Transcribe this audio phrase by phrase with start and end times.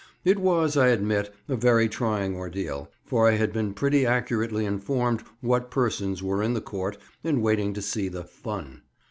[0.25, 5.21] It was, I admit, a very trying ordeal, for I had been pretty accurately informed
[5.41, 8.81] what persons were in the court and waiting to see the "fun."